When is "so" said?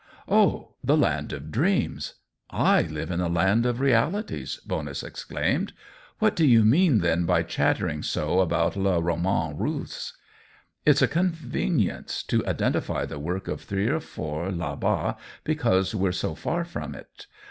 8.01-8.39, 16.13-16.33